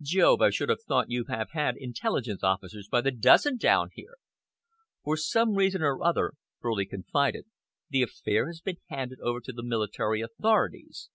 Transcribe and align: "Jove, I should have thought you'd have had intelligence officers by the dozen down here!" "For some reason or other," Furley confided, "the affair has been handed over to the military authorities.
"Jove, 0.00 0.40
I 0.40 0.50
should 0.50 0.68
have 0.68 0.82
thought 0.82 1.10
you'd 1.10 1.26
have 1.30 1.50
had 1.50 1.74
intelligence 1.76 2.44
officers 2.44 2.86
by 2.88 3.00
the 3.00 3.10
dozen 3.10 3.56
down 3.56 3.90
here!" 3.92 4.18
"For 5.02 5.16
some 5.16 5.54
reason 5.56 5.82
or 5.82 6.04
other," 6.04 6.34
Furley 6.60 6.86
confided, 6.86 7.46
"the 7.88 8.02
affair 8.04 8.46
has 8.46 8.60
been 8.60 8.76
handed 8.86 9.18
over 9.18 9.40
to 9.40 9.52
the 9.52 9.64
military 9.64 10.20
authorities. 10.20 11.10